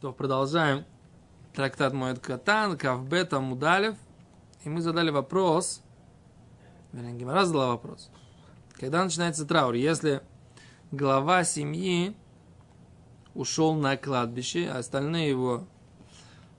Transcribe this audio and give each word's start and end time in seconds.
То 0.00 0.12
продолжаем 0.12 0.84
трактат 1.52 1.92
Моет 1.92 2.20
Катан, 2.20 2.78
Кавбета, 2.78 3.40
Мудалев. 3.40 3.96
И 4.64 4.68
мы 4.68 4.80
задали 4.80 5.10
вопрос, 5.10 5.82
вернее, 6.92 7.14
Гимара 7.14 7.44
задала 7.44 7.68
вопрос. 7.70 8.08
Когда 8.74 9.02
начинается 9.02 9.44
траур? 9.44 9.74
Если 9.74 10.22
глава 10.92 11.42
семьи 11.42 12.14
ушел 13.34 13.74
на 13.74 13.96
кладбище, 13.96 14.70
а 14.72 14.78
остальные 14.78 15.30
его 15.30 15.66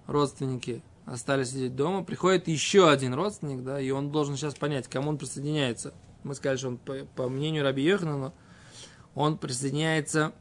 родственники 0.06 0.84
остались 1.06 1.52
сидеть 1.52 1.78
дома, 1.78 2.04
приходит 2.04 2.50
еще 2.50 2.90
один 2.90 3.14
родственник, 3.14 3.64
да, 3.64 3.80
и 3.80 3.90
он 3.92 4.12
должен 4.12 4.36
сейчас 4.36 4.56
понять, 4.56 4.90
к 4.90 4.92
кому 4.92 5.12
он 5.12 5.18
присоединяется. 5.18 5.94
Мы 6.26 6.36
сказали, 6.36 6.58
что 6.58 6.68
он, 6.68 6.78
по, 6.78 6.94
по 7.16 7.30
мнению 7.30 7.64
Раби 7.64 7.84
Йоханана, 7.84 8.34
он 9.16 9.38
присоединяется 9.38 10.34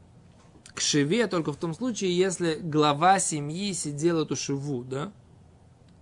к 0.73 0.81
шиве 0.81 1.27
только 1.27 1.51
в 1.51 1.57
том 1.57 1.73
случае, 1.73 2.15
если 2.15 2.55
глава 2.55 3.19
семьи 3.19 3.73
сидел 3.73 4.21
эту 4.21 4.35
шиву, 4.35 4.83
да, 4.83 5.11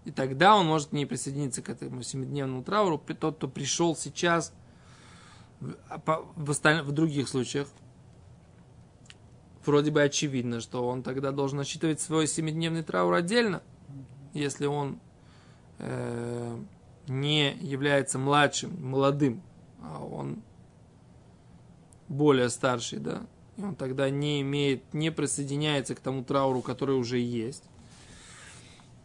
и 0.06 0.12
тогда 0.12 0.56
он 0.56 0.68
может 0.68 0.94
не 0.94 1.06
присоединиться 1.06 1.62
к 1.62 1.70
этому 1.70 2.02
семидневному 2.02 2.64
трауру. 2.64 2.98
Тот, 3.20 3.36
кто 3.36 3.48
пришел 3.48 3.96
сейчас, 3.96 4.54
в, 5.60 5.76
в, 6.36 6.52
осталь... 6.52 6.82
в 6.82 6.92
других 6.94 7.28
случаях, 7.28 7.68
вроде 9.66 9.92
бы 9.92 10.02
очевидно, 10.02 10.62
что 10.62 10.88
он 10.88 11.04
тогда 11.04 11.32
должен 11.32 11.60
отсчитывать 11.60 12.00
свой 12.00 12.28
семидневный 12.28 12.84
траур 12.84 13.14
отдельно, 13.16 13.62
если 14.34 14.66
он 14.66 15.00
э, 15.80 16.58
не 17.08 17.54
является 17.56 18.18
младшим, 18.18 18.82
молодым, 18.82 19.42
а 19.82 20.04
он 20.04 20.42
более 22.08 22.50
старший, 22.50 23.00
да, 23.00 23.26
и 23.58 23.64
он 23.64 23.76
тогда 23.76 24.10
не 24.10 24.42
имеет, 24.42 24.94
не 24.94 25.12
присоединяется 25.12 25.96
к 25.96 26.00
тому 26.00 26.24
трауру, 26.24 26.62
который 26.62 26.96
уже 26.96 27.18
есть, 27.20 27.64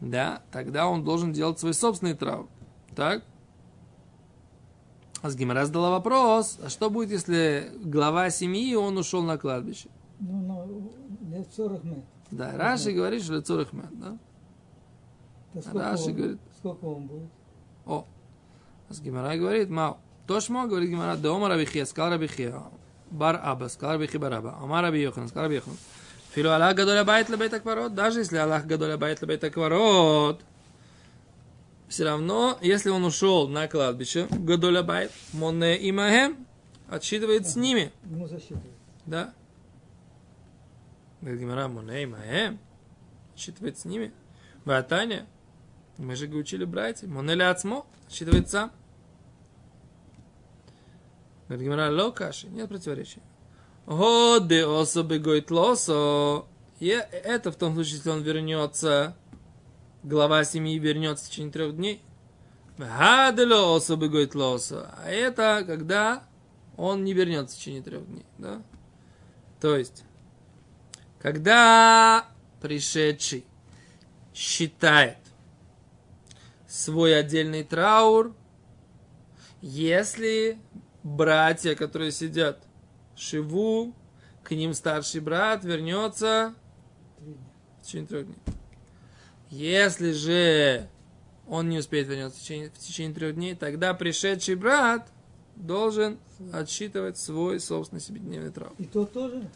да, 0.01 0.43
тогда 0.51 0.89
он 0.89 1.05
должен 1.05 1.33
делать 1.33 1.59
свой 1.59 1.75
собственный 1.75 2.15
траур. 2.15 2.49
Так? 2.95 3.25
А 5.23 5.31
с 5.31 5.37
Гимара 5.37 5.65
задала 5.65 5.91
вопрос, 5.91 6.59
а 6.63 6.69
что 6.69 6.91
будет, 6.91 7.13
если 7.13 7.71
глава 7.85 8.29
семьи, 8.31 8.75
он 8.75 8.99
ушел 8.99 9.23
на 9.23 9.39
кладбище? 9.39 9.89
Ну, 10.19 10.41
ну, 10.43 10.93
лет 11.31 11.49
40 11.55 11.85
мет. 11.85 12.05
Да, 12.33 12.57
Раши 12.57 12.93
говорит, 12.93 13.23
что 13.23 13.35
лет 13.35 13.47
40 13.47 13.73
мет, 13.73 13.99
да? 13.99 14.19
Да 15.55 15.91
Раши 15.91 16.11
он, 16.11 16.15
говорит. 16.15 16.41
сколько 16.59 16.85
он 16.85 17.07
будет? 17.07 17.29
О, 17.87 18.05
а 18.89 18.95
с 18.95 19.01
Гимара 19.01 19.37
говорит, 19.37 19.71
мау. 19.71 19.99
Тошмо, 20.27 20.67
говорит 20.67 20.91
Гимара, 20.91 21.17
да 21.17 21.33
ома 21.33 21.49
рабихия, 21.49 21.85
сказал 21.85 22.11
рабихия, 22.11 22.61
бар 23.13 23.41
аба, 23.43 23.69
сказал 23.69 23.95
рабихи 23.97 24.17
бар 24.19 24.33
аба, 24.35 24.57
ама 24.61 24.81
раби 24.83 25.01
Йохан, 25.03 25.29
сказал 25.29 25.45
раби 25.45 25.57
Йохан. 25.57 25.77
Филу 26.35 26.51
Аллах 26.51 26.75
гадоля 26.75 27.05
байт 27.05 27.29
лебейт 27.29 27.53
акварот, 27.53 27.95
даже 27.95 28.21
если 28.21 28.39
Аллах 28.39 28.65
гадоля 28.67 28.97
байт 28.97 29.21
лебейт 29.21 29.45
акварот, 29.45 30.41
все 31.89 32.05
равно, 32.05 32.59
если 32.63 32.89
он 32.89 33.05
ушел 33.05 33.49
на 33.49 33.69
кладбище, 33.69 34.27
гадоля 34.31 34.83
байт, 34.83 35.13
моне 35.35 35.77
имахем, 35.91 36.47
отсчитывает 36.89 37.47
с 37.47 37.55
ними, 37.55 37.93
Ему 38.11 38.27
засчитывают. 38.27 38.73
да? 39.05 39.35
Гимара, 41.21 41.69
моне 41.69 42.05
имахем, 42.05 42.59
отсчитывает 43.35 43.79
с 43.79 43.85
ними. 43.85 44.13
Ватаня, 44.65 45.27
мы 45.99 46.17
же 46.17 46.27
учили 46.29 46.65
братья, 46.65 47.07
моне 47.07 47.35
ли 47.35 47.43
ацмо, 47.43 47.85
отсчитывает 48.07 48.49
сам. 48.49 48.73
Говорит 51.53 51.67
Гимара, 51.67 51.91
ло 51.91 52.13
каши, 52.13 52.47
нет 52.47 52.67
противоречия. 52.67 53.21
Годы 53.85 54.65
особы 54.65 55.19
гойт 55.19 55.51
лосо. 55.51 56.47
И 56.81 56.89
это 56.89 57.53
в 57.53 57.57
том 57.57 57.75
случае, 57.75 57.97
если 57.97 58.09
он 58.09 58.23
вернется, 58.23 59.15
глава 60.03 60.45
семьи 60.45 60.79
вернется 60.79 61.27
в 61.27 61.29
течение 61.29 61.53
трех 61.53 61.77
дней. 61.77 62.01
Гадело 62.79 63.77
особы 63.77 64.09
гойт 64.09 64.35
лосо. 64.35 64.95
А 64.97 65.11
это 65.11 65.63
когда 65.67 66.25
он 66.79 67.05
не 67.05 67.13
вернется 67.13 67.55
в 67.55 67.59
течение 67.59 67.83
трех 67.83 68.07
дней. 68.07 68.25
Да? 68.39 68.63
То 69.61 69.77
есть, 69.77 70.05
когда 71.21 72.29
пришедший 72.63 73.45
считает 74.33 75.19
свой 76.67 77.19
отдельный 77.19 77.63
траур, 77.63 78.35
если 79.61 80.59
братья, 81.03 81.75
которые 81.75 82.13
сидят 82.13 82.63
Шиву, 83.17 83.95
к 84.43 84.51
ним 84.53 84.75
старший 84.75 85.21
брат 85.21 85.65
вернется 85.65 86.55
в 87.19 87.85
течение 87.85 88.07
трех 88.09 88.27
дней. 88.27 88.39
Если 89.51 90.13
же 90.13 90.89
он 91.47 91.69
не 91.69 91.79
успеет 91.79 92.09
вернуться 92.09 92.39
в 92.39 92.43
течение, 92.43 92.71
в 92.71 92.79
течение 92.79 93.15
трех 93.15 93.35
дней, 93.35 93.55
тогда 93.55 93.93
пришедший 93.95 94.55
брат 94.55 95.09
должен 95.57 96.19
отсчитывать 96.53 97.19
свой 97.19 97.61
собственный 97.61 98.01
семидневный 98.01 98.51
траур. 98.51 98.73
И 98.79 98.85
тот 98.85 99.13
тоже. 99.13 99.47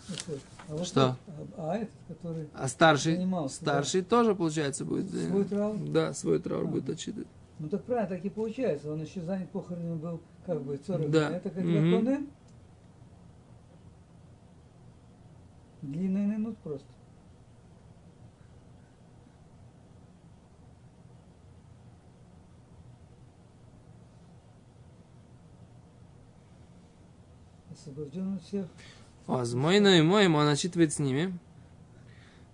А 0.69 0.73
вот 0.77 0.87
Что? 0.87 1.17
тот, 1.27 1.47
а, 1.57 1.73
а 1.73 1.77
этот, 1.79 1.91
который 2.09 2.49
А 2.53 2.69
старший, 2.69 3.15
Занимался, 3.15 3.57
старший 3.57 4.03
тоже, 4.03 4.35
получается, 4.35 4.85
будет... 4.85 5.13
э, 5.15 5.29
Свой 5.29 5.45
траур? 5.45 5.77
Да, 5.79 6.13
свой 6.13 6.39
траур 6.39 6.65
А. 6.65 6.67
будет 6.67 6.91
отсчитывать. 6.91 7.29
Ну 7.59 7.69
так 7.69 7.85
правильно, 7.85 8.09
так 8.17 8.25
и 8.25 8.29
получается. 8.29 8.93
Он 8.93 9.01
еще 9.01 9.23
занят 9.23 9.51
похоронами 9.51 9.97
был, 9.97 10.21
как 10.45 10.63
бы, 10.63 10.77
40 10.77 11.11
Да. 11.11 11.29
дней. 11.29 11.37
Это 11.39 11.51
как 11.51 11.65
Мгм. 11.65 11.91
законы. 11.91 12.27
Длинный 15.83 16.27
минут 16.27 16.59
просто. 16.59 16.89
Освобожден 27.73 28.35
от 28.35 28.43
всех. 28.43 28.67
А 29.27 29.45
с 29.45 29.55
мой 29.55 29.81
и 29.99 30.03
моим 30.03 30.35
он 30.37 30.49
отсчитывает 30.49 30.93
с 30.93 30.99
ними. 30.99 31.37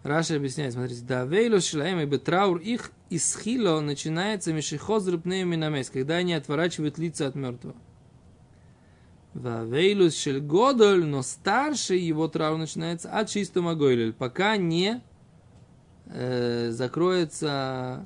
Раша 0.02 0.34
объясняет, 0.34 0.72
смотрите, 0.72 1.04
да 1.04 1.24
вейло 1.24 1.60
шлаем 1.60 2.00
и 2.00 2.18
траур 2.18 2.58
их 2.58 2.90
из 3.08 3.38
хило 3.38 3.80
начинается 3.80 4.52
мишихозр 4.52 5.20
минамес, 5.24 5.90
когда 5.90 6.16
они 6.16 6.34
отворачивают 6.34 6.98
лица 6.98 7.28
от 7.28 7.36
мертвого. 7.36 7.76
Вавейлус 9.34 10.16
шель 10.16 10.40
годоль, 10.40 11.04
но 11.04 11.22
старший 11.22 12.00
его 12.00 12.26
траур 12.28 12.58
начинается 12.58 13.10
от 13.10 13.28
чистого 13.28 13.74
гойлель, 13.74 14.12
пока 14.12 14.56
не 14.56 15.00
э, 16.06 16.70
закроется, 16.70 18.04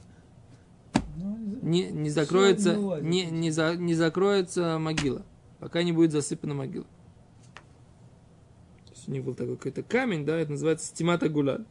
не, 1.62 1.90
не 1.90 2.10
закроется, 2.10 3.00
не, 3.00 3.24
не, 3.26 3.50
за- 3.50 3.74
не 3.74 3.94
закроется 3.94 4.78
могила, 4.78 5.24
пока 5.58 5.82
не 5.82 5.92
будет 5.92 6.12
засыпана 6.12 6.54
могила. 6.54 6.86
То 8.84 8.92
есть 8.92 9.08
у 9.08 9.12
них 9.12 9.24
был 9.24 9.34
такой 9.34 9.56
какой-то 9.56 9.82
камень, 9.82 10.26
да, 10.26 10.36
это 10.36 10.52
называется 10.52 10.86
стимата 10.86 11.28
гуляль. 11.28 11.64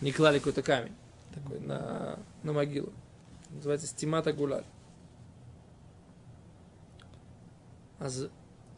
Не 0.00 0.12
клали 0.12 0.38
какой-то 0.38 0.62
камень 0.62 0.94
такой 1.34 1.60
на, 1.60 2.18
на 2.42 2.52
могилу. 2.52 2.92
Называется 3.50 3.86
стимата 3.86 4.32
гуляль. 4.32 4.64
А 7.98 8.08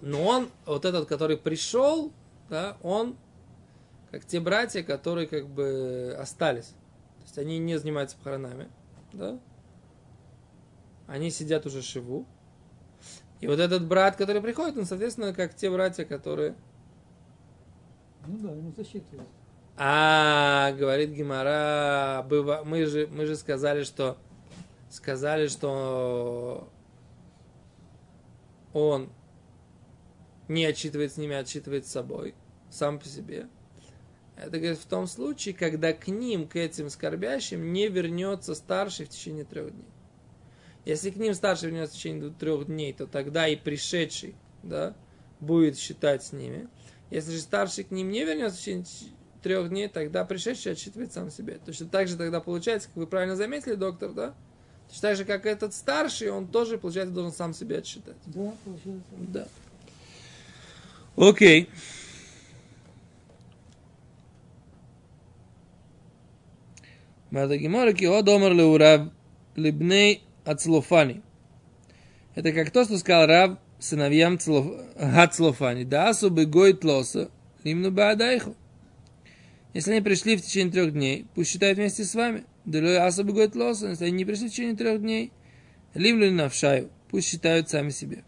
Но 0.01 0.25
он, 0.25 0.51
вот 0.67 0.85
этот, 0.85 1.09
который 1.09 1.37
пришел, 1.37 2.13
да, 2.49 2.77
он 2.83 3.17
как 4.11 4.25
те 4.25 4.41
братья, 4.41 4.83
которые 4.83 5.27
как 5.27 5.47
бы 5.47 6.17
остались. 6.19 6.67
То 7.19 7.23
есть 7.23 7.39
они 7.39 7.59
не 7.59 7.79
занимаются 7.79 8.17
похоронами, 8.17 8.69
да. 9.13 9.39
Они 11.07 11.31
сидят 11.31 11.67
уже 11.67 11.83
шиву. 11.83 12.27
И 13.41 13.47
вот 13.47 13.59
этот 13.59 13.87
брат, 13.87 14.17
который 14.17 14.41
приходит, 14.41 14.77
он, 14.77 14.87
соответственно, 14.87 15.33
как 15.33 15.55
те 15.55 15.71
братья, 15.71 16.05
которые... 16.05 16.55
ну 18.27 18.39
да, 18.39 18.51
ему 18.53 18.73
засчитывают. 18.73 19.29
А, 19.77 20.73
говорит 20.73 21.11
Гимара, 21.11 22.27
мы 22.65 22.87
же, 22.87 23.09
мы 23.11 23.27
же 23.27 23.37
сказали, 23.37 23.85
что 23.85 24.19
сказали, 24.91 25.49
что 25.49 26.69
он 28.73 29.11
не 30.49 30.65
отчитывает 30.65 31.13
с 31.13 31.17
ними, 31.17 31.35
а 31.35 31.41
отчитывает 31.41 31.87
с 31.87 31.91
собой, 31.91 32.35
сам 32.71 32.99
по 32.99 33.07
себе. 33.07 33.49
Это, 34.37 34.59
говорит, 34.59 34.79
в 34.79 34.87
том 34.87 35.07
случае, 35.07 35.55
когда 35.55 35.93
к 35.93 36.09
ним, 36.09 36.47
к 36.47 36.57
этим 36.57 36.91
скорбящим, 36.91 37.73
не 37.73 37.89
вернется 37.89 38.55
старший 38.55 39.07
в 39.07 39.11
течение 39.11 39.45
трех 39.45 39.73
дней. 39.73 39.89
Если 40.85 41.11
к 41.11 41.17
ним 41.17 41.35
старший 41.35 41.71
вернется 41.71 41.95
в 41.95 41.99
течение 41.99 42.31
трех 42.31 42.67
дней, 42.67 42.93
то 42.93 43.07
тогда 43.07 43.47
и 43.47 43.57
пришедший, 43.57 44.35
да, 44.63 44.97
будет 45.39 45.79
считать 45.79 46.25
с 46.25 46.33
ними. 46.33 46.69
Если 47.11 47.33
же 47.33 47.41
старший 47.41 47.85
к 47.85 47.91
ним 47.91 48.11
не 48.11 48.25
вернется 48.25 48.57
в 48.57 48.61
течение 48.61 48.85
трех 49.43 49.69
дней, 49.69 49.89
тогда 49.89 50.25
пришедший 50.25 50.73
отсчитывает 50.73 51.13
сам 51.13 51.31
себе. 51.31 51.59
Точно 51.65 51.87
так 51.87 52.09
же 52.09 52.17
тогда 52.17 52.41
получается, 52.41 52.89
как 52.89 52.97
вы 52.97 53.07
правильно 53.07 53.37
заметили, 53.37 53.75
доктор, 53.75 54.13
да? 54.13 54.35
Точно 54.89 55.09
так 55.09 55.17
же, 55.17 55.25
как 55.25 55.47
этот 55.47 55.75
старший, 55.75 56.31
он 56.31 56.47
тоже, 56.47 56.79
получается, 56.79 57.15
должен 57.15 57.33
сам 57.33 57.55
себе 57.55 57.79
отсчитать. 57.79 58.17
Да, 58.27 58.53
получается. 58.65 59.03
Да. 59.19 59.49
Окей. 61.17 61.69
Мата 67.31 67.57
Гемора 67.57 67.95
ки 67.95 68.05
од 68.05 68.29
омар 68.29 68.53
ле 68.53 68.65
урав 68.65 69.09
либней 69.57 70.23
ацлофани. 70.45 71.23
Это 72.35 72.53
как 72.53 72.71
то, 72.71 72.85
что 72.85 72.99
сказал 72.99 73.27
Рав 73.27 73.59
сыновьям 73.79 74.39
Цлоф... 74.39 74.67
Ацлофани. 74.97 75.85
Да 75.85 76.11
асу 76.11 76.31
бы 76.31 76.45
гойт 76.45 76.85
лоса, 76.85 77.31
лимну 77.65 77.91
баадайху. 77.91 78.55
Если 79.75 79.93
они 79.93 80.01
пришли 80.01 80.37
в 80.37 80.43
течение 80.43 80.73
трех 80.73 80.93
дней, 80.93 81.27
пусть 81.35 81.51
считают 81.51 81.79
вместе 81.79 82.05
с 82.05 82.15
вами. 82.15 82.45
Делой 82.65 82.99
бы 83.25 83.33
гойт 83.33 83.55
лоса, 83.57 83.89
если 83.89 84.05
они 84.05 84.19
не 84.19 84.25
пришли 84.25 84.49
в 84.49 84.51
течение 84.53 84.77
трех 84.77 85.01
дней, 85.01 85.33
лимлю 85.95 86.31
навшаю, 86.31 86.91
пусть 87.11 87.29
считают 87.29 87.69
сами 87.71 87.91
себе. 87.91 88.25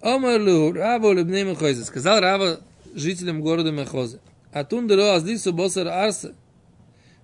Омар 0.00 0.40
лу 0.40 0.72
Рава 0.72 1.12
либней 1.12 1.44
Мехоза. 1.44 1.84
Сказал 1.84 2.20
Рава 2.20 2.60
жителям 2.94 3.40
города 3.40 3.72
Мехоза. 3.72 4.20
Атун 4.52 4.86
дело 4.86 5.14
аздису 5.14 5.52
босар 5.52 5.88
арса. 5.88 6.34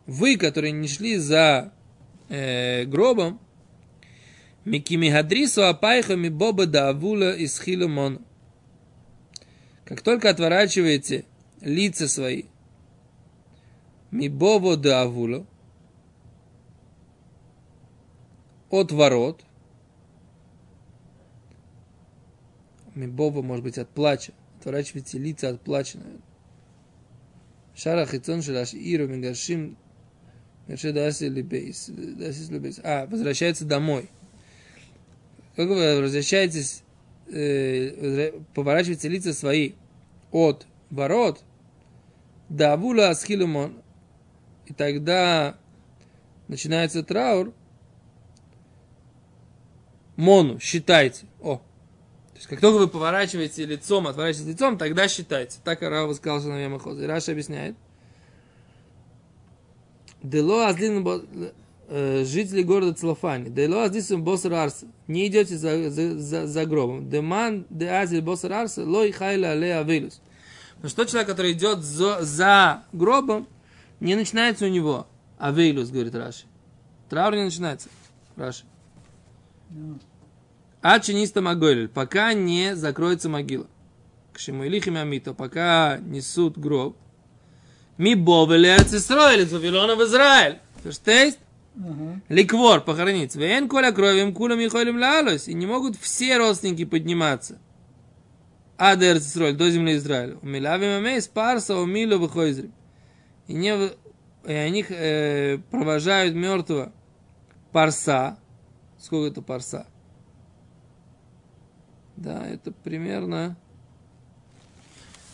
Вы, 0.06 0.36
которые 0.36 0.72
не 0.72 0.88
шли 0.88 1.16
за 1.16 1.72
э, 2.28 2.84
гробом, 2.84 3.40
Микими 4.64 5.10
хадрису 5.10 5.66
апайха 5.66 6.16
ми 6.16 6.28
боба 6.28 6.66
да 6.66 6.90
авула 6.90 7.36
из 7.36 7.58
хилумон. 7.60 8.20
Как 9.84 10.02
только 10.02 10.30
отворачиваете 10.30 11.24
лица 11.62 12.08
свои, 12.08 12.44
ми 14.12 14.28
боба 14.28 14.76
да 14.76 15.02
авула, 15.02 15.46
от 18.70 18.92
ворот, 18.92 19.44
ми 22.94 23.06
боба, 23.06 23.42
может 23.42 23.64
быть, 23.64 23.78
от 23.78 23.88
плача, 23.88 24.32
отворачиваете 24.58 25.18
лица 25.18 25.48
от 25.48 25.60
плача, 25.60 25.98
наверное. 25.98 26.22
Шара 27.74 28.06
хитон 28.06 28.42
шелаш 28.42 28.74
иру 28.74 29.08
либейс. 32.50 32.80
А, 32.84 33.06
возвращается 33.06 33.64
домой. 33.64 34.10
Как 35.56 35.68
вы 35.68 36.00
возвращаетесь, 36.00 36.82
э, 37.28 38.32
поворачиваете 38.54 39.08
лица 39.08 39.32
свои 39.32 39.72
от 40.30 40.66
ворот 40.90 41.42
до 42.52 42.74
Авула 42.74 43.08
Асхилумон, 43.08 43.80
и 44.66 44.74
тогда 44.74 45.56
начинается 46.48 47.02
траур, 47.02 47.52
Мону, 50.16 50.60
считайте. 50.60 51.24
О, 51.40 51.56
то 51.56 51.62
есть, 52.36 52.46
как 52.46 52.60
только 52.60 52.78
вы 52.78 52.88
поворачиваете 52.88 53.64
лицом, 53.64 54.06
отворачиваете 54.06 54.52
лицом, 54.52 54.76
тогда 54.76 55.08
считайте. 55.08 55.58
Так 55.64 55.82
Арава 55.82 56.12
сказал, 56.12 56.40
что 56.40 56.50
на 56.50 56.62
Ямахоза. 56.62 57.02
И 57.02 57.06
Раша 57.06 57.32
объясняет. 57.32 57.74
Дело 60.22 60.68
азлин 60.68 61.04
э, 61.88 62.24
жители 62.24 62.62
города 62.62 62.92
Целофани. 62.92 63.48
Дело 63.48 63.84
аздисум 63.84 64.22
босар 64.22 64.52
арса. 64.52 64.86
Не 65.08 65.26
идете 65.26 65.56
за, 65.56 65.90
за, 65.90 66.18
за, 66.18 66.46
за 66.46 66.66
гробом. 66.66 67.08
Деман 67.08 67.64
де 67.70 67.88
азиль 67.88 68.20
босар 68.20 68.52
арса, 68.52 68.84
лой 68.84 69.10
хайла 69.10 69.52
але 69.52 69.74
авилус. 69.74 70.20
Но 70.82 70.88
что 70.88 71.04
человек, 71.04 71.28
который 71.28 71.52
идет 71.52 71.82
за, 71.82 72.22
за 72.22 72.84
гробом, 72.92 73.46
не 74.00 74.14
начинается 74.14 74.66
у 74.66 74.68
него 74.68 75.06
авилус, 75.38 75.90
говорит 75.90 76.14
Раши. 76.14 76.44
Траур 77.08 77.34
не 77.34 77.44
начинается. 77.44 77.88
Раши. 78.36 78.64
Ну, 79.70 79.98
А 80.80 80.98
чиниста 80.98 81.40
Магойль, 81.40 81.88
пока 81.88 82.32
не 82.34 82.74
закроется 82.74 83.28
могила. 83.28 83.66
К 84.32 84.38
чему 84.38 84.64
илихим 84.64 84.96
амито, 84.96 85.34
пока 85.34 85.98
несут 85.98 86.58
гроб. 86.58 86.96
Ми 87.98 88.14
бовели 88.14 88.68
Ацисроэль 88.68 89.46
Вавилона 89.46 89.94
в 89.94 90.02
Израиль. 90.02 90.58
Ага. 91.76 92.20
Ликвор 92.28 92.80
похоронить. 92.80 93.36
Вен 93.36 93.68
коля 93.68 93.92
кровим 93.92 94.34
кулам 94.34 94.60
и 94.60 94.68
холим 94.68 94.98
лалос. 94.98 95.46
И 95.48 95.54
не 95.54 95.66
могут 95.66 95.96
все 95.96 96.38
родственники 96.38 96.84
подниматься. 96.84 97.58
А 98.84 98.96
до 98.96 99.12
Ацисроэль, 99.12 99.54
до 99.54 99.70
земли 99.70 99.94
Израиля. 99.94 100.38
Умилавим 100.42 100.96
амей 100.96 101.20
спарса 101.20 101.76
умилу 101.76 102.18
выхойзрим. 102.18 102.72
И, 103.46 103.54
не, 103.54 103.72
и 104.44 104.52
они 104.52 104.84
э, 104.88 105.58
провожают 105.70 106.34
мертвого 106.34 106.92
парса. 107.70 108.38
Сколько 108.98 109.28
это 109.30 109.40
парса? 109.40 109.86
Да, 112.16 112.44
это 112.44 112.72
примерно... 112.72 113.56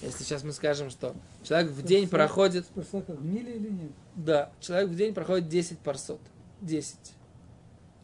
Если 0.03 0.25
сейчас 0.25 0.45
мы 0.45 0.53
скажем, 0.53 0.91
что 0.91 1.17
человек 1.43 1.71
в 1.71 1.83
день 1.83 2.05
Парса- 2.05 2.11
проходит... 2.11 2.67
Парса 2.67 3.01
как 3.01 3.19
в 3.19 3.27
или 3.35 3.71
нет? 3.71 3.93
Да, 4.15 4.53
человек 4.61 4.91
в 4.91 4.95
день 4.95 5.15
проходит 5.15 5.49
10 5.49 5.79
парсот. 5.79 6.21
10. 6.61 6.99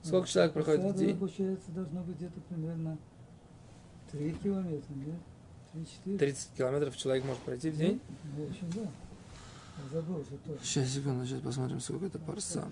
Сколько 0.05 0.27
Ну, 0.27 0.33
человек 0.33 0.53
проходит 0.55 0.81
парса, 0.81 0.97
в 0.97 0.99
день? 0.99 1.19
Получается, 1.19 1.71
должно 1.71 2.01
быть 2.01 2.17
где-то 2.17 2.41
примерно 2.49 2.97
3 4.11 4.33
километра, 4.43 4.95
нет? 4.95 5.21
30 6.05 6.51
километров 6.57 6.97
человек 6.97 7.25
может 7.25 7.43
пройти 7.43 7.71
в 7.71 7.77
день? 7.77 8.01
В 8.37 8.51
общем, 8.51 8.71
да. 8.71 8.91
Забыл, 9.93 10.25
сейчас, 10.63 10.89
секунду, 10.89 11.27
сейчас 11.27 11.41
посмотрим, 11.41 11.81
сколько 11.81 12.07
это 12.07 12.19
парса. 12.19 12.69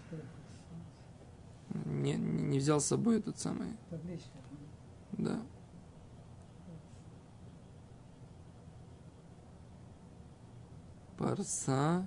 Не, 1.84 2.14
не, 2.14 2.42
не 2.42 2.58
взял 2.58 2.80
с 2.80 2.86
собой 2.86 3.18
этот 3.18 3.38
самый. 3.38 3.76
Табличка. 3.90 4.28
Да. 5.12 5.40
Парса. 11.18 12.06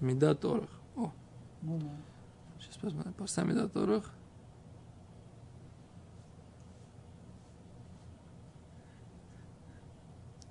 Меда 0.00 0.34
Торах. 0.34 0.70
О. 0.94 1.12
Ну, 1.62 1.78
да. 1.78 1.96
Сейчас 2.60 2.76
посмотрим. 2.76 3.12
Парса 3.14 3.42
медаторах. 3.44 4.15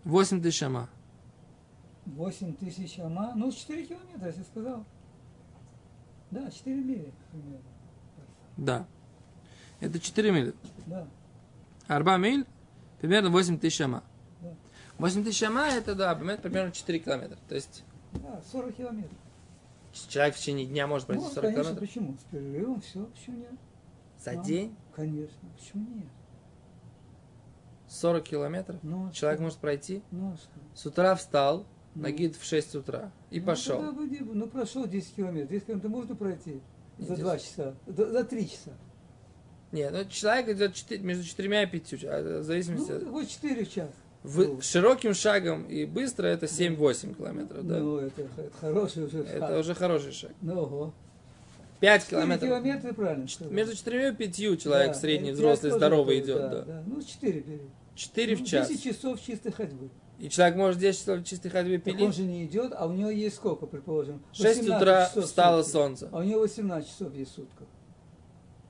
8 0.06 0.42
тысяч 0.42 0.62
ама. 0.64 0.88
8 2.06 2.56
тысяч 2.56 3.00
ама. 3.00 3.34
Ну, 3.36 3.52
4 3.52 3.86
километра, 3.86 4.28
если 4.28 4.44
сказал. 4.44 4.86
Да, 6.30 6.50
4 6.50 6.76
мили 6.76 7.12
примерно. 7.32 7.60
Да. 8.58 8.88
Это 9.80 10.00
4 10.00 10.32
мили. 10.32 10.54
Да. 10.86 11.08
Арба 11.88 12.18
миль, 12.18 12.46
примерно 13.00 13.30
8 13.32 13.60
тысяч 13.60 13.82
ама. 13.82 14.04
Да. 14.42 14.54
8 15.00 15.24
тысяч 15.24 15.42
ама 15.44 15.68
это, 15.68 15.96
да, 15.96 16.16
примерно 16.16 16.72
4 16.72 17.00
километра. 17.00 17.38
То 17.50 17.56
есть... 17.56 17.84
Да, 18.14 18.42
40 18.52 18.76
километров. 18.76 19.18
Человек 20.10 20.36
в 20.36 20.40
течение 20.40 20.68
дня 20.68 20.88
может 20.88 21.08
пройти 21.08 21.24
ну, 21.24 21.30
40 21.32 21.42
конечно, 21.42 21.64
километров? 21.64 21.90
почему? 21.90 22.18
С 22.18 22.24
перерывом 22.32 22.82
все, 22.82 23.06
почему 23.06 23.38
нет? 23.38 23.54
За 24.20 24.32
а, 24.32 24.36
день? 24.36 24.76
Конечно, 24.96 25.50
почему 25.58 25.88
нет? 25.96 26.08
40 27.88 28.24
километров. 28.24 28.78
Ну, 28.84 29.08
а 29.10 29.12
Человек 29.12 29.40
может 29.42 29.58
пройти. 29.60 30.02
Ну, 30.12 30.34
а? 30.34 30.38
С 30.78 30.86
утра 30.86 31.16
встал, 31.16 31.66
Ну. 31.96 32.04
нагид 32.04 32.36
в 32.36 32.44
6 32.44 32.76
утра 32.76 33.12
и 33.32 33.40
Ну, 33.40 33.46
пошел. 33.46 33.80
бы 33.94 34.08
Ну, 34.34 34.48
прошел 34.48 34.86
10 34.88 35.14
километров. 35.16 35.50
10 35.52 35.66
километров 35.68 35.92
можно 35.92 36.16
пройти 36.16 36.62
Не, 36.98 37.06
за 37.06 37.16
10. 37.16 37.24
2 37.24 37.38
часа, 37.40 37.76
за, 37.88 38.12
за 38.12 38.24
3 38.24 38.50
часа. 38.50 38.72
Нет, 39.72 39.92
ну 39.92 40.06
человек 40.06 40.50
идет 40.50 40.74
четы- 40.74 41.00
между 41.00 41.24
четырьмя 41.24 41.64
и 41.64 41.66
пятью, 41.66 42.00
а, 42.04 42.40
в 42.40 42.44
зависимости 42.44 42.92
Ну, 42.92 42.98
от... 42.98 43.10
хоть 43.10 43.30
4 43.30 43.66
в 43.66 43.72
час. 43.72 43.90
В- 44.24 44.62
широким 44.62 45.14
шагом 45.14 45.66
и 45.66 45.86
быстро 45.86 46.26
это 46.28 46.48
7-8 46.48 47.14
километров, 47.14 47.66
да. 47.68 47.78
Ну, 47.80 47.98
это, 47.98 48.22
это 48.24 48.52
хороший 48.60 49.04
уже 49.06 49.20
это 49.24 49.40
шаг. 49.48 49.60
уже 49.60 49.76
хороший 49.76 50.12
шаг. 50.14 50.32
Ну, 50.42 50.60
ого. 50.60 50.94
5 51.86 52.02
4 52.04 52.10
километров. 52.22 52.50
километра, 52.50 52.94
правильно 52.94 53.28
сказал. 53.28 53.54
Между 53.54 53.76
четырьмя 53.76 54.08
и 54.10 54.16
пятью 54.16 54.58
человек 54.58 54.94
Да, 54.94 54.94
средний, 55.00 55.32
взрослый, 55.32 55.72
здоровый 55.72 56.20
говорю, 56.22 56.40
идет, 56.40 56.52
да. 56.52 56.62
да. 56.64 56.84
Ну, 56.88 57.02
4 57.02 57.40
бери. 57.42 57.62
4 57.96 58.36
Ну, 58.38 58.44
в 58.44 58.48
час. 58.48 58.70
10 58.70 58.84
часов 58.84 59.22
чистой 59.22 59.52
ходьбы. 59.52 59.90
И 60.18 60.30
человек 60.30 60.56
может 60.56 60.80
10 60.80 61.00
часов 61.00 61.24
чистой 61.26 61.50
ходьбы 61.50 61.78
Так 61.78 61.94
он 61.94 62.00
пилить. 62.00 62.16
же 62.16 62.24
не 62.24 62.46
идет, 62.46 62.74
а 62.76 62.88
у 62.88 62.94
него 62.94 63.10
есть 63.10 63.36
сколько, 63.36 63.66
предположим? 63.68 64.24
6 64.32 64.60
18 64.62 64.70
утра 64.82 65.10
встало 65.22 65.62
сутки. 65.62 65.72
солнце. 65.74 66.10
А 66.12 66.20
у 66.20 66.24
него 66.24 66.40
18 66.42 66.90
часов 66.90 67.14
есть 67.14 67.32
в 67.32 67.36
сутках. 67.36 67.68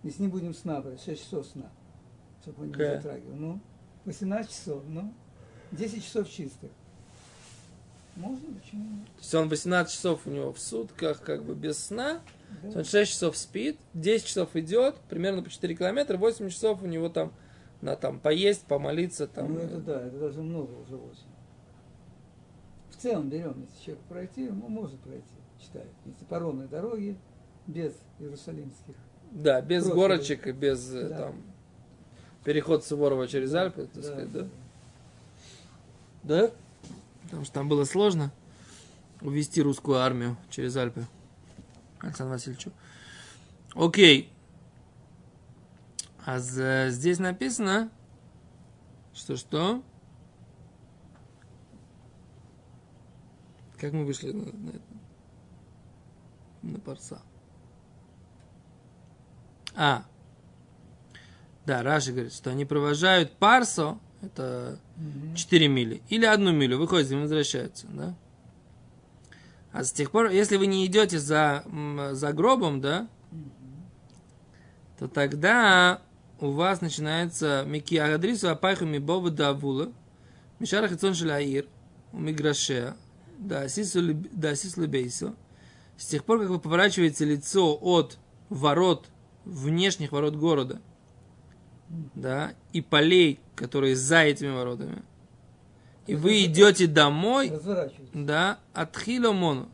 Если 0.03 0.21
не 0.23 0.27
будем 0.27 0.53
сна 0.53 0.81
брать, 0.81 1.01
6 1.01 1.23
часов 1.23 1.45
сна. 1.47 1.71
Чтобы 2.41 2.63
он 2.63 2.67
не 2.69 2.73
Окей. 2.75 2.87
затрагивал. 2.97 3.35
Ну, 3.35 3.59
18 4.05 4.51
часов, 4.51 4.83
ну, 4.87 5.13
10 5.71 6.03
часов 6.03 6.29
чистых. 6.29 6.69
Можно, 8.15 8.53
почему 8.53 8.83
нет? 8.83 9.05
То 9.15 9.19
есть 9.21 9.35
он 9.35 9.49
18 9.49 9.93
часов 9.93 10.21
у 10.25 10.29
него 10.29 10.53
в 10.53 10.59
сутках, 10.59 11.21
как 11.21 11.43
бы 11.43 11.53
без 11.53 11.77
сна. 11.77 12.21
Да. 12.63 12.79
Он 12.79 12.85
6 12.85 13.11
часов 13.11 13.35
спит, 13.35 13.77
10 13.93 14.25
часов 14.25 14.55
идет, 14.55 14.95
примерно 15.09 15.43
по 15.43 15.49
4 15.49 15.75
километра, 15.75 16.17
8 16.17 16.49
часов 16.49 16.81
у 16.81 16.87
него 16.87 17.09
там 17.09 17.33
на 17.81 17.95
там 17.95 18.19
поесть, 18.19 18.63
помолиться, 18.65 19.27
там. 19.27 19.53
Ну, 19.53 19.59
это 19.59 19.77
да, 19.77 20.01
это 20.07 20.17
даже 20.17 20.41
много 20.41 20.71
уже 20.71 20.95
очень. 20.95 21.27
В 22.89 22.95
целом 22.95 23.29
берем, 23.29 23.61
если 23.61 23.85
человек 23.85 24.03
пройти, 24.05 24.49
он 24.49 24.57
может 24.71 24.99
пройти, 25.01 25.25
считает. 25.61 25.89
Если 26.05 26.23
по 26.25 26.39
ровной 26.39 26.67
дороге, 26.67 27.17
без 27.67 27.93
иерусалимских. 28.19 28.95
Да, 29.31 29.61
без 29.61 29.83
Просто, 29.83 29.95
горочек 29.99 30.47
и 30.47 30.51
без 30.53 30.93
э, 30.93 31.09
Да. 31.09 31.17
там 31.17 31.43
переход 32.45 32.85
Суворова 32.85 33.27
через 33.27 33.53
Альпы, 33.53 33.87
так 33.87 33.95
Да, 33.95 34.01
сказать, 34.03 34.31
да. 34.31 34.47
Да? 36.23 36.51
Потому 37.25 37.43
что 37.43 37.53
там 37.53 37.67
было 37.67 37.83
сложно 37.85 38.31
увести 39.21 39.61
русскую 39.61 39.99
армию 39.99 40.37
через 40.49 40.75
Альпы. 40.77 41.05
Александру 41.99 42.33
Васильевичу. 42.33 42.71
Окей. 43.73 44.31
А 46.25 46.39
здесь 46.39 47.19
написано, 47.19 47.91
что 49.13 49.35
что? 49.37 49.83
Как 53.79 53.93
мы 53.93 54.05
вышли 54.05 54.31
на, 54.31 54.45
на, 54.45 54.81
на 56.63 56.79
парса? 56.79 57.21
А. 59.75 60.05
Да, 61.65 61.83
Раши 61.83 62.11
говорит, 62.11 62.33
что 62.33 62.51
они 62.51 62.65
провожают 62.65 63.37
парсо, 63.37 63.99
это 64.25 64.79
4 65.35 65.67
мили, 65.67 66.01
или 66.09 66.25
одну 66.25 66.51
милю, 66.51 66.77
выходят 66.77 67.11
и 67.11 67.15
возвращаются, 67.15 67.87
да? 67.87 68.15
А 69.71 69.83
с 69.83 69.91
тех 69.91 70.11
пор, 70.11 70.29
если 70.29 70.55
вы 70.55 70.67
не 70.67 70.85
идете 70.85 71.19
за, 71.19 71.65
за 72.13 72.31
гробом, 72.31 72.79
да, 72.79 73.09
то 74.97 75.07
тогда 75.07 76.01
у 76.39 76.51
вас 76.51 76.81
начинается 76.81 77.65
Мики 77.67 77.95
Агадрису 77.95 78.49
Апайху 78.49 78.85
Мибова 78.85 79.29
Давула, 79.29 79.91
Мишара 80.59 80.87
Хицон 80.87 81.13
Шаляир, 81.13 81.67
у 82.13 82.19
Миграшея, 82.19 82.95
да 83.37 83.61
Асису 83.63 84.01
Лебейсу. 84.01 85.35
С 85.97 86.05
тех 86.07 86.23
пор, 86.23 86.39
как 86.39 86.49
вы 86.49 86.59
поворачиваете 86.59 87.25
лицо 87.25 87.77
от 87.81 88.17
ворот, 88.49 89.07
внешних 89.43 90.11
ворот 90.11 90.35
города, 90.35 90.81
да, 91.87 92.53
и 92.73 92.81
полей, 92.81 93.39
которые 93.55 93.95
за 93.95 94.19
этими 94.19 94.49
воротами, 94.49 95.03
и 96.07 96.15
вы 96.15 96.45
идете 96.45 96.87
домой, 96.87 97.51
да, 98.13 98.59
от 98.73 98.97
хиломону, 98.97 99.69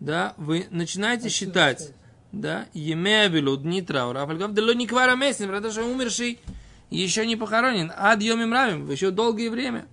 да, 0.00 0.34
вы 0.36 0.66
начинаете 0.70 1.28
считать, 1.28 1.92
да, 2.32 2.66
емеабилу, 2.72 3.56
дни 3.56 3.82
траура, 3.82 4.22
афальгав, 4.22 4.52
да 4.52 4.74
не 4.74 4.86
квара 4.86 5.16
месяц, 5.16 5.46
потому 5.46 5.70
что 5.70 5.84
умерший 5.84 6.38
еще 6.90 7.26
не 7.26 7.36
похоронен, 7.36 7.92
ад 7.96 8.22
йомим 8.22 8.52
равим, 8.52 8.90
еще 8.90 9.10
долгое 9.10 9.50
время. 9.50 9.86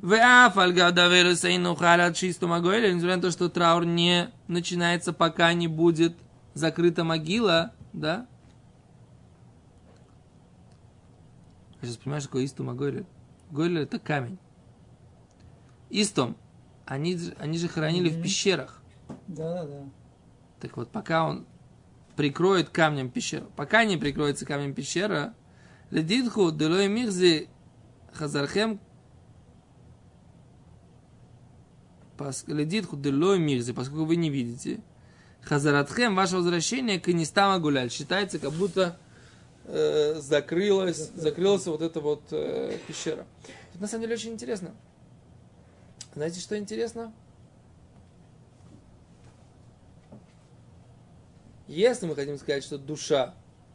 В 0.00 0.14
афальгав 0.14 0.92
даверу 0.92 1.34
сейну 1.34 1.74
халят 1.74 2.14
чисту 2.14 2.46
могойля, 2.46 2.92
несмотря 2.92 3.16
на 3.16 3.22
то, 3.22 3.30
что 3.30 3.48
траур 3.48 3.84
не 3.84 4.30
начинается, 4.46 5.12
пока 5.12 5.52
не 5.52 5.66
будет 5.66 6.14
закрыта 6.54 7.04
могила, 7.04 7.72
да. 7.92 8.26
Я 11.80 11.88
сейчас 11.88 11.96
понимаю, 11.98 12.20
что 12.20 12.28
такое 12.30 12.44
истум 12.44 12.76
Гойлер. 12.76 13.06
Гойлер 13.50 13.82
это 13.82 13.98
камень. 13.98 14.38
Истом, 15.90 16.36
они, 16.86 17.18
они 17.38 17.58
же 17.58 17.68
хоронили 17.68 18.08
в 18.10 18.14
Мгм. 18.14 18.22
пещерах. 18.22 18.82
Да, 19.26 19.64
да. 19.64 19.84
Так 20.60 20.76
вот, 20.76 20.90
пока 20.90 21.24
он 21.26 21.46
прикроет 22.16 22.68
камнем 22.68 23.10
пещеру, 23.10 23.46
пока 23.56 23.84
не 23.84 23.96
прикроется 23.96 24.44
камнем 24.44 24.74
пещера, 24.74 25.34
ледитху 25.90 26.50
делой 26.50 26.88
михзи 26.88 27.48
хазархем 28.12 28.80
ледитху 32.48 32.96
делой 32.96 33.38
михзи, 33.38 33.72
поскольку 33.72 34.04
вы 34.04 34.16
не 34.16 34.28
видите, 34.28 34.80
хазаратхем, 35.42 36.16
ваше 36.16 36.36
возвращение 36.36 36.98
к 36.98 37.06
Нистама 37.08 37.60
Гуляль, 37.60 37.90
считается, 37.90 38.40
как 38.40 38.52
будто 38.52 38.98
э, 39.68 40.14
закрылась, 40.16 41.10
закрылась 41.14 41.66
вот 41.66 41.82
эта 41.82 42.00
вот 42.00 42.22
э, 42.32 42.76
пещера. 42.86 43.26
Тут 43.72 43.82
на 43.82 43.86
самом 43.86 44.02
деле 44.02 44.14
очень 44.14 44.32
интересно. 44.32 44.74
Знаете, 46.14 46.40
что 46.40 46.58
интересно? 46.58 47.12
Если 51.68 52.06
мы 52.06 52.14
хотим 52.14 52.38
сказать, 52.38 52.64
что 52.64 52.78
душа 52.78 53.34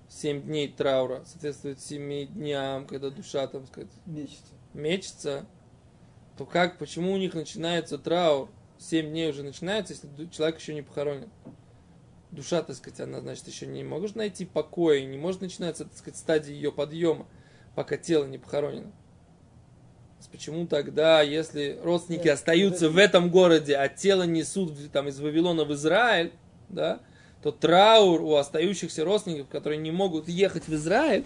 7 0.10 0.42
дней 0.42 0.68
траура 0.68 1.24
соответствует 1.26 1.80
7 1.80 2.28
дням, 2.28 2.88
когда 2.88 3.10
душа, 3.10 3.46
там 3.48 3.66
сказать, 3.68 3.92
Мечется. 4.06 4.54
мечется, 4.74 5.46
то 6.38 6.46
как, 6.46 6.80
почему 6.80 7.14
у 7.14 7.18
них 7.18 7.36
начинается 7.36 7.98
траур? 7.98 8.50
7 8.80 9.10
дней 9.10 9.30
уже 9.30 9.44
начинается, 9.44 9.94
если 9.94 10.26
человек 10.28 10.60
еще 10.60 10.74
не 10.74 10.82
похоронен. 10.82 11.30
Душа, 12.34 12.64
так 12.64 12.76
сказать, 12.76 13.00
она, 13.00 13.22
значит, 13.22 13.48
еще 13.48 13.68
не 13.68 13.84
может 13.84 14.16
найти 14.16 14.44
покоя, 14.44 15.06
не 15.06 15.18
может 15.20 15.42
начинаться, 15.42 15.86
так 15.86 15.96
сказать, 15.96 16.18
стадия 16.18 16.56
ее 16.56 16.72
подъема, 16.72 17.28
пока 17.76 17.96
тело 17.96 18.26
не 18.26 18.40
похоронено. 18.40 18.92
Почему 20.32 20.66
тогда, 20.66 21.22
если 21.22 21.80
родственники 21.84 22.26
Нет, 22.26 22.34
остаются 22.34 22.88
в 22.90 22.94
подожди. 22.94 23.02
этом 23.02 23.30
городе, 23.30 23.76
а 23.76 23.88
тело 23.88 24.24
несут 24.24 24.72
в- 24.72 24.90
там, 24.90 25.08
из 25.10 25.20
Вавилона 25.20 25.64
в 25.64 25.72
Израиль, 25.74 26.32
да, 26.70 27.02
то 27.44 27.52
траур 27.52 28.20
у 28.24 28.34
остающихся 28.36 29.06
родственников, 29.06 29.50
которые 29.50 29.78
не 29.78 29.92
могут 29.92 30.28
ехать 30.28 30.68
в 30.68 30.74
Израиль, 30.74 31.26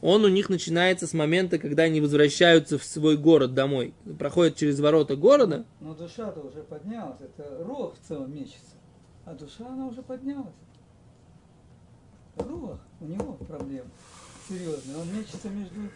он 0.00 0.24
у 0.24 0.28
них 0.28 0.48
начинается 0.48 1.06
с 1.06 1.12
момента, 1.12 1.58
когда 1.58 1.82
они 1.82 2.00
возвращаются 2.00 2.78
в 2.78 2.84
свой 2.84 3.18
город 3.18 3.52
домой. 3.52 3.92
Проходят 4.18 4.56
через 4.56 4.80
ворота 4.80 5.14
города. 5.16 5.66
Но 5.80 5.92
душа-то 5.94 6.40
уже 6.40 6.62
поднялась. 6.62 7.20
Это 7.20 7.62
рух 7.64 7.96
в 8.02 8.08
целом 8.08 8.32
мечется. 8.34 8.76
А 9.28 9.34
душа, 9.34 9.66
она 9.68 9.86
уже 9.88 10.00
поднялась. 10.00 10.54
Рух, 12.36 12.78
у 12.98 13.04
него 13.04 13.34
проблемы 13.34 13.90
серьезные. 14.48 14.96
Он 14.96 15.14
мечется 15.14 15.50
между... 15.50 15.90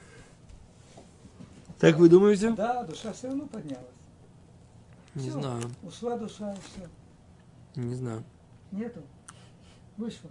Так 1.79 1.97
вы 1.97 2.11
думаете? 2.11 2.51
Да, 2.51 2.85
душа 2.85 3.15
все 3.15 3.29
равно 3.29 3.47
поднялась. 3.47 3.87
Не 5.15 5.31
Всё, 5.31 5.41
знаю. 5.41 5.63
Ушла 5.83 6.19
душа 6.19 6.53
и 6.53 6.57
все. 6.57 6.89
Не 7.81 7.95
знаю. 7.95 8.23
Нету. 8.71 9.01
Вышла. 9.97 10.29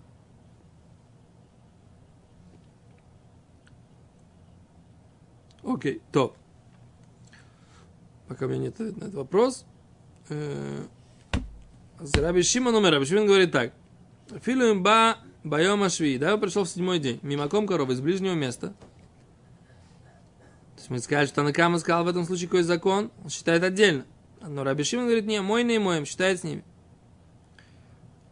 Окей, 5.64 6.04
топ. 6.12 6.38
Пока 8.28 8.46
у 8.46 8.50
меня 8.50 8.60
нет 8.60 8.76
ответа 8.76 9.00
на 9.00 9.04
этот 9.06 9.16
вопрос. 9.16 9.66
Раби 12.16 12.42
Шимон 12.42 12.76
умер. 12.76 12.92
Раби 12.92 13.06
Шимон 13.06 13.28
говорит 13.28 13.52
так. 13.52 13.74
Филуем 14.44 14.82
ба 14.82 15.18
байома 15.44 15.90
шви. 15.90 16.18
Да, 16.18 16.38
пришел 16.38 16.64
в 16.64 16.70
седьмой 16.70 17.00
день. 17.00 17.20
Мимаком 17.22 17.68
корова 17.68 17.92
из 17.92 18.02
ближнего 18.02 18.34
места. 18.34 18.70
То 20.76 20.78
есть 20.78 20.90
мы 20.90 21.00
сказали, 21.00 21.28
что 21.28 21.36
Танакама 21.36 21.78
сказал 21.80 22.04
в 22.04 22.08
этом 22.08 22.26
случае 22.26 22.48
какой 22.48 22.64
закон. 22.64 23.12
Он 23.24 23.30
считает 23.30 23.64
отдельно. 23.64 24.06
Но 24.42 24.64
Раби 24.64 24.84
Шимон 24.84 25.06
говорит, 25.06 25.26
не, 25.26 25.42
мой 25.42 25.64
не 25.64 25.78
моем, 25.78 26.06
считает 26.06 26.40
с 26.40 26.44
ними. 26.44 26.64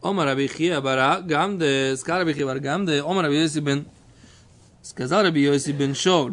Ома 0.01 0.25
Раби 0.25 0.47
Хия 0.47 0.81
бара 0.81 1.19
гамде, 1.21 1.95
сказал 1.97 2.21
Раби 2.21 2.33
Хия 2.33 2.47
гамде, 2.55 3.03
Ома 3.03 3.21
Раби 3.21 3.39
Йоси 3.41 3.59
бен, 3.59 3.85
сказал 4.81 5.23
Раби 5.23 5.41
Йоси 5.41 5.71
бен 5.71 5.93
Шоу, 5.93 6.31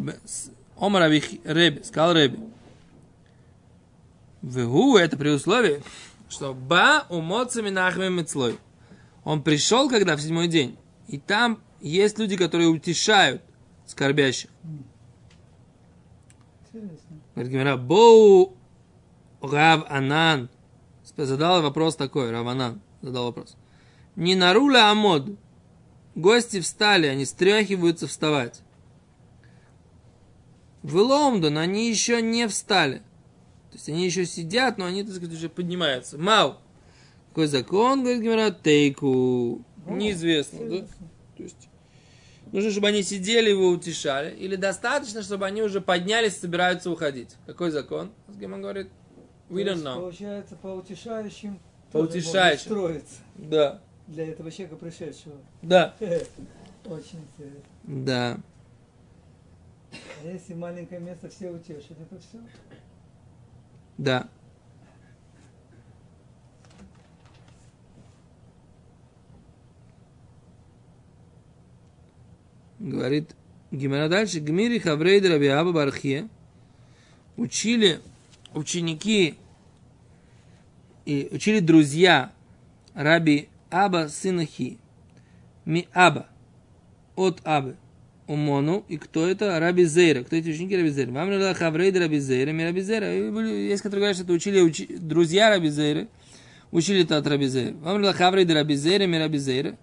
Ома 0.77 0.99
Раби 0.99 1.21
Реби, 1.43 1.83
сказал 1.83 2.15
Реби. 2.15 2.39
Вегу, 4.41 4.97
это 4.97 5.17
при 5.17 5.29
условии, 5.29 5.83
что 6.29 6.53
ба 6.53 7.05
умоца 7.09 7.61
минахме 7.61 8.09
мецлой. 8.09 8.59
Он 9.23 9.43
пришел, 9.43 9.89
когда 9.89 10.15
в 10.15 10.21
седьмой 10.21 10.47
день, 10.47 10.77
и 11.07 11.17
там 11.17 11.61
есть 11.81 12.17
люди, 12.19 12.37
которые 12.37 12.69
утешают 12.69 13.41
скорбящих. 13.85 14.49
Говорит 17.33 17.51
Гимара, 17.51 17.77
Боу 17.77 18.55
Рав 19.41 19.85
Анан. 19.89 20.49
Задал 21.15 21.61
вопрос 21.61 21.95
такой, 21.95 22.31
Рав 22.31 22.47
Анан 22.47 22.81
задал 23.01 23.25
вопрос. 23.25 23.55
Не 24.15 24.35
наруля 24.35 24.91
амод. 24.91 25.29
Гости 26.15 26.59
встали, 26.59 27.07
они 27.07 27.25
стряхиваются 27.25 28.07
вставать. 28.07 28.61
В 30.81 30.95
Лондон 30.95 31.57
они 31.57 31.89
еще 31.89 32.21
не 32.21 32.47
встали. 32.47 33.03
То 33.77 33.79
есть 33.79 33.89
они 33.89 34.05
еще 34.05 34.25
сидят, 34.25 34.79
но 34.79 34.85
они, 34.85 35.03
так 35.03 35.13
сказать, 35.13 35.35
уже 35.35 35.49
поднимаются. 35.49 36.17
Мау. 36.17 36.55
Какой 37.29 37.45
закон, 37.45 38.01
говорит 38.01 38.23
Гимара, 38.23 38.49
тейку. 38.49 39.61
О, 39.85 39.91
Неизвестно, 39.93 40.67
да? 40.67 40.87
То 41.37 41.43
есть 41.43 41.69
нужно, 42.51 42.71
чтобы 42.71 42.87
они 42.87 43.03
сидели 43.03 43.49
и 43.49 43.51
его 43.51 43.69
утешали, 43.69 44.35
или 44.35 44.55
достаточно, 44.55 45.21
чтобы 45.21 45.45
они 45.45 45.61
уже 45.61 45.79
поднялись 45.79 46.35
и 46.35 46.39
собираются 46.39 46.89
уходить. 46.89 47.35
Какой 47.45 47.69
закон? 47.69 48.09
Гимон 48.27 48.63
говорит, 48.63 48.89
we 49.51 49.63
don't 49.63 49.83
know. 49.83 49.99
Получается, 49.99 50.55
по 50.55 50.69
утешающим 50.69 51.59
По 51.91 51.99
утешающим. 51.99 52.61
строиться 52.65 53.15
Да, 53.35 53.79
для 54.07 54.27
этого 54.29 54.49
человека 54.49 54.75
пришедшего. 54.77 55.35
да, 55.61 55.95
Очень 56.85 57.19
интересно. 57.37 57.61
да. 57.83 58.39
А 60.23 60.27
если 60.27 60.55
маленькое 60.55 60.99
место 60.99 61.29
все 61.29 61.51
утешит, 61.51 61.91
это 62.01 62.19
все. 62.19 62.39
Да. 63.97 64.29
Говорит 72.79 73.35
Гимара 73.71 74.07
дальше. 74.07 74.39
Гмири 74.39 74.79
Хаврейд 74.79 75.25
Раби 75.25 75.47
Аба 75.47 75.73
Бархия 75.73 76.29
учили 77.35 77.99
ученики 78.53 79.37
и 81.05 81.27
учили 81.31 81.59
друзья 81.59 82.31
Раби 82.93 83.49
Аба 83.71 84.09
сына 84.09 84.45
Хи. 84.45 84.77
Ми 85.65 85.87
Аба. 85.93 86.27
От 87.15 87.41
Абы. 87.43 87.75
Умону. 88.27 88.83
И 88.87 88.97
кто 88.97 89.25
это? 89.25 89.59
Раби 89.59 89.85
Зейра. 89.85 90.23
Кто 90.23 90.35
эти 90.35 90.49
ученики 90.49 90.75
Раби 90.75 90.89
Зейра? 90.89 91.11
Вам 91.11 91.31
надо 91.31 91.53
Хаврейд 91.53 91.97
Раби 91.97 92.19
Зейра, 92.19 92.51
ми 92.51 92.63
Раби 92.63 92.81
Зейра. 92.81 93.07
Есть, 93.07 93.81
которые 93.81 94.01
говорят, 94.01 94.15
что 94.17 94.25
это 94.25 94.33
учили 94.33 94.59
учи, 94.59 94.85
друзья 94.99 95.49
Раби 95.49 95.69
Зейра. 95.69 96.07
Учили 96.71 97.03
это 97.03 97.17
от 97.17 97.27
Раби 97.27 97.47
Зейра. 97.47 97.73
Вам 97.77 98.01
надо 98.01 98.17
Хаврейд 98.17 98.51
Раби 98.51 98.75
Зейра, 98.75 99.07
ми 99.07 99.17
Раби 99.17 99.37
Зейра. 99.37 99.77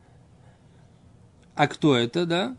А 1.55 1.67
кто 1.69 1.97
это, 1.97 2.27
да? 2.27 2.57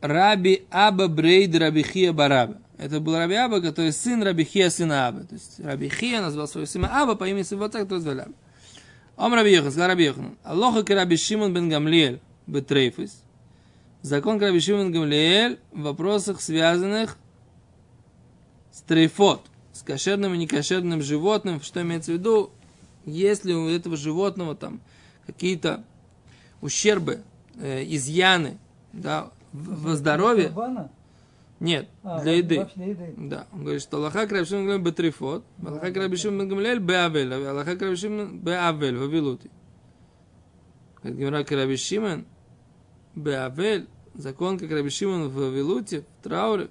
Раби 0.00 0.66
Аба 0.70 1.08
Брейд 1.08 1.56
Раби 1.56 1.82
Хия 1.82 2.12
Бараба. 2.12 2.58
Это 2.76 3.00
был 3.00 3.16
Раби 3.16 3.34
Аба, 3.34 3.60
который 3.60 3.92
сын 3.92 4.22
Раби 4.22 4.44
Хия, 4.44 4.70
сына 4.70 5.08
Аба. 5.08 5.24
То 5.24 5.34
есть 5.34 5.58
Раби 5.58 5.88
Хия 5.88 6.20
назвал 6.20 6.46
своего 6.46 6.66
сына 6.66 6.90
Аба 7.02 7.14
по 7.14 7.26
имени 7.26 7.42
своего 7.42 7.64
отца, 7.64 7.80
который 7.80 8.00
звали 8.00 8.20
Аба. 8.20 8.34
Ом 9.16 9.34
Раби 9.34 9.52
Йохан, 9.52 9.70
сказал 9.70 9.88
Раби 9.88 10.04
Йохан. 10.04 10.36
Аллоха 10.44 10.84
к 10.84 10.90
Раби 10.90 11.16
Шимон 11.16 11.54
бен 11.54 11.68
Гамлиэль 11.68 12.20
бетрейфис. 12.46 13.23
Закон 14.04 14.38
Раби 14.38 14.60
Шимон 14.60 14.92
Гамлиэль 14.92 15.58
в 15.72 15.80
вопросах, 15.80 16.42
связанных 16.42 17.16
с 18.70 18.82
трейфот, 18.82 19.40
с 19.72 19.80
кошерным 19.80 20.34
и 20.34 20.36
некошерным 20.36 21.00
животным. 21.00 21.62
Что 21.62 21.80
имеется 21.80 22.10
в 22.10 22.16
виду? 22.16 22.50
Если 23.06 23.54
у 23.54 23.66
этого 23.66 23.96
животного 23.96 24.54
там 24.54 24.82
какие-то 25.26 25.84
ущербы, 26.60 27.22
э, 27.58 27.82
изъяны, 27.84 28.58
да, 28.92 29.30
в, 29.54 29.92
в 29.92 29.94
здоровье. 29.94 30.52
Нет, 31.58 31.88
А, 32.02 32.20
для 32.20 32.32
еды. 32.32 32.68
для 32.74 32.84
еды. 32.84 33.14
Да, 33.16 33.46
он 33.54 33.62
говорит, 33.62 33.80
что 33.80 33.96
Аллаха 33.96 34.26
Крабишим 34.26 34.66
Гамлель 34.66 34.82
бетрифот, 34.82 35.44
Аллаха 35.66 35.90
Крабишим 35.90 36.46
Гамлель 36.46 36.78
беавель, 36.78 37.32
Аллаха 37.32 37.74
Крабишим 37.74 38.38
беавель, 38.40 38.98
вавилути. 38.98 39.50
Говорит, 41.02 41.18
Гимра 41.18 41.42
Крабишимен 41.42 42.26
беавель, 43.14 43.88
закон 44.14 44.58
как 44.58 44.68
Крабишимен 44.68 45.28
в 45.28 45.34
вавилуте, 45.34 46.04
в 46.20 46.22
трауре. 46.22 46.68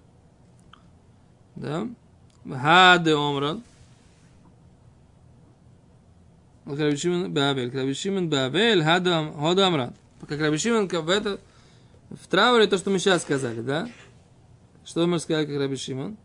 Да? 1.56 1.88
Хаде 2.50 3.14
омран. 3.14 3.64
Крабишимен 6.66 7.34
беавель, 7.34 7.72
Крабишимен 7.72 8.30
беавель, 8.30 8.84
хаде 8.84 9.12
омран. 9.12 9.94
Как 10.28 10.38
Крабишимен 10.40 10.88
в 10.88 11.10
это, 11.10 11.40
в 12.10 12.28
трауре 12.28 12.68
то, 12.68 12.78
что 12.78 12.90
мы 12.90 13.00
сейчас 13.00 13.24
сказали, 13.24 13.62
да? 13.62 13.90
Что 14.86 15.08
мы 15.08 15.20
сказали, 15.20 15.46
как 15.46 15.58
Раби 15.58 15.76
Шимон? 15.76 16.18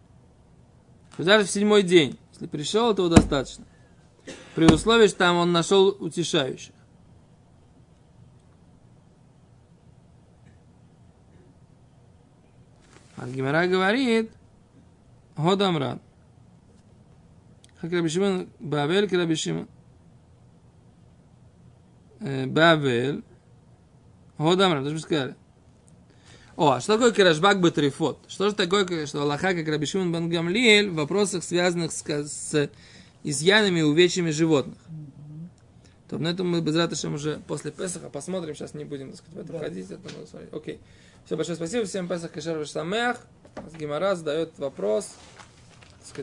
Даже 1.16 1.46
в 1.46 1.50
седьмой 1.50 1.82
день, 1.82 2.18
если 2.32 2.46
пришел, 2.46 2.92
этого 2.92 3.08
достаточно. 3.08 3.64
При 4.54 4.66
условии, 4.66 5.06
что 5.06 5.18
там 5.18 5.36
он 5.36 5.52
нашел 5.52 5.88
утешающих. 5.88 6.72
Аргимера 13.20 13.66
говорит, 13.66 14.30
Годамран. 15.36 16.00
Как 17.80 17.92
Раби 17.92 18.08
Шимон, 18.08 18.48
Бавель, 18.58 19.08
как 19.08 19.18
Раби 19.18 19.34
Шимон. 19.34 19.68
Э, 22.20 22.46
Бавель, 22.46 23.22
Годамран, 24.36 24.84
мы 24.84 24.98
сказали. 24.98 25.36
О, 26.56 26.72
а 26.72 26.80
что 26.80 26.94
такое 26.94 27.12
Керашбак 27.12 27.60
Батрифот? 27.60 28.18
Что 28.26 28.48
же 28.50 28.54
такое, 28.56 29.06
что 29.06 29.22
Аллаха, 29.22 29.54
как 29.54 29.68
Раби 29.68 29.86
Шимон 29.86 30.28
Гамлиэль, 30.28 30.90
в 30.90 30.94
вопросах, 30.94 31.44
связанных 31.44 31.92
с, 31.92 32.02
с 32.04 32.70
изъянами 33.22 33.80
и 33.80 33.82
увечьями 33.82 34.30
животных? 34.30 34.78
То 36.08 36.18
на 36.18 36.28
этом 36.28 36.48
мы 36.50 36.60
без 36.60 37.04
уже 37.04 37.40
после 37.46 37.70
Песаха 37.70 38.08
посмотрим, 38.08 38.54
сейчас 38.54 38.74
не 38.74 38.84
будем, 38.84 39.10
так 39.10 39.18
сказать, 39.18 39.36
в 39.36 39.38
это 39.40 39.52
Да. 39.52 39.58
входить. 39.58 39.90
Это 39.90 40.14
надо 40.14 40.26
смотреть. 40.26 40.52
Окей. 40.52 40.80
Все, 41.28 41.36
большое 41.36 41.56
спасибо. 41.56 41.84
Всем 41.84 42.08
Песах 42.08 42.32
Кашер 42.32 42.66
Самех. 42.66 43.18
Гимара 43.78 44.14
задает 44.14 44.58
вопрос, 44.58 45.14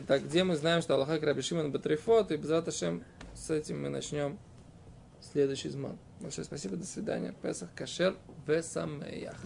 так 0.04 0.24
где 0.24 0.42
мы 0.42 0.56
знаем, 0.56 0.82
что 0.82 0.96
Аллаха, 0.96 1.20
Раби 1.20 1.42
Шимон 1.42 1.70
Батрифот, 1.70 2.32
и 2.32 2.36
без 2.36 2.50
ратышем 2.50 3.04
с 3.32 3.48
этим 3.50 3.80
мы 3.80 3.88
начнем 3.88 4.36
следующий 5.20 5.68
зман. 5.68 5.96
Большое 6.18 6.44
спасибо, 6.44 6.74
до 6.74 6.84
свидания. 6.84 7.36
Песах 7.40 7.68
Кашер 7.76 8.16
Весамеях. 8.48 9.36